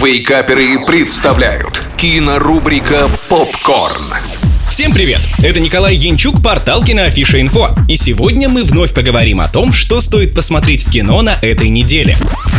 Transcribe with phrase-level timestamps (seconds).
[0.00, 4.04] Вейкаперы представляют кинорубрика «Попкорн».
[4.70, 5.20] Всем привет!
[5.38, 7.74] Это Николай Янчук, портал Киноафиша Инфо.
[7.88, 12.16] И сегодня мы вновь поговорим о том, что стоит посмотреть в кино на этой неделе.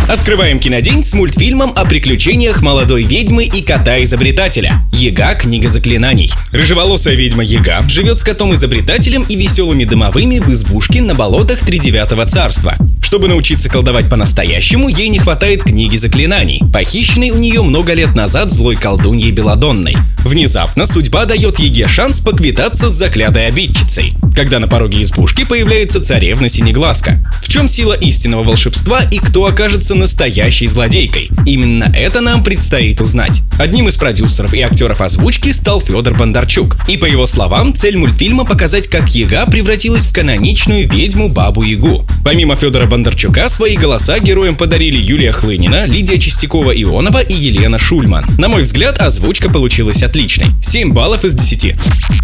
[0.10, 4.84] Открываем кинодень с мультфильмом о приключениях молодой ведьмы и кота-изобретателя.
[4.92, 6.30] Ега– книга заклинаний.
[6.52, 12.76] Рыжеволосая ведьма Ега живет с котом-изобретателем и веселыми дымовыми в избушке на болотах Тридевятого царства.
[13.10, 18.52] Чтобы научиться колдовать по-настоящему, ей не хватает книги заклинаний, похищенной у нее много лет назад
[18.52, 19.98] злой колдуньей Беладонной.
[20.20, 26.48] Внезапно судьба дает Еге шанс поквитаться с заклятой обидчицей, когда на пороге избушки появляется царевна
[26.48, 27.20] Синеглазка.
[27.44, 31.30] В чем сила истинного волшебства и кто окажется настоящей злодейкой?
[31.46, 33.42] Именно это нам предстоит узнать.
[33.60, 36.78] Одним из продюсеров и актеров озвучки стал Федор Бондарчук.
[36.88, 42.06] И по его словам, цель мультфильма показать, как Ега превратилась в каноничную ведьму Бабу Ягу.
[42.24, 48.26] Помимо Федора Бондарчука, свои голоса героям подарили Юлия Хлынина, Лидия Чистякова-Ионова и Елена Шульман.
[48.38, 50.52] На мой взгляд, озвучка получилась отличной.
[50.64, 51.76] 7 баллов из 10.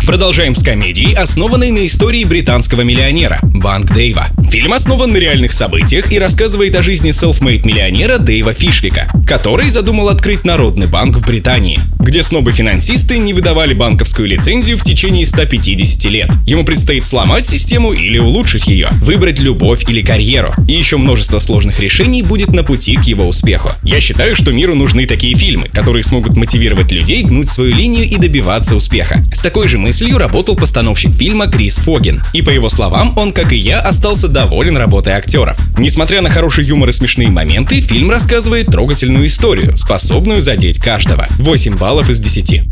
[0.05, 4.27] Продолжаем с комедией, основанной на истории британского миллионера Банк Дэйва.
[4.51, 10.45] Фильм основан на реальных событиях и рассказывает о жизни селфмейт-миллионера Дэйва Фишвика, который задумал открыть
[10.45, 16.29] народный банк в Британии, где снобы-финансисты не выдавали банковскую лицензию в течение 150 лет.
[16.45, 20.53] Ему предстоит сломать систему или улучшить ее, выбрать любовь или карьеру.
[20.67, 23.71] И еще множество сложных решений будет на пути к его успеху.
[23.83, 28.17] Я считаю, что миру нужны такие фильмы, которые смогут мотивировать людей гнуть свою линию и
[28.17, 29.17] добиваться успеха.
[29.33, 32.21] С такой же мыслью работал постановщик фильма Крис Фогин.
[32.33, 35.57] И по его словам, он, как и я, остался доволен работой актеров.
[35.77, 41.25] Несмотря на хороший юмор и смешные моменты, фильм рассказывает трогательную историю, способную задеть каждого.
[41.39, 42.63] 8 баллов из 10.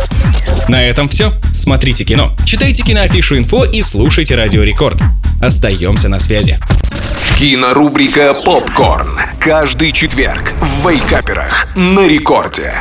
[0.68, 1.32] На этом все.
[1.54, 4.98] Смотрите кино, читайте киноафишу инфо и слушайте Радио Рекорд.
[5.42, 6.60] Остаемся на связи.
[7.40, 9.18] Кинорубрика «Попкорн».
[9.40, 12.74] Каждый четверг в Вейкаперах на рекорде.